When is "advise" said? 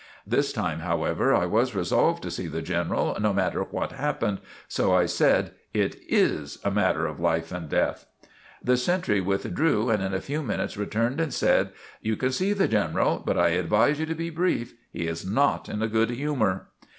13.49-13.99